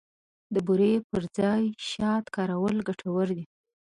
د 0.53 0.55
بوري 0.67 0.93
پر 1.09 1.23
ځای 1.37 1.63
شات 1.91 2.25
کارول 2.35 2.75
ګټور 2.87 3.27
دي. 3.37 3.45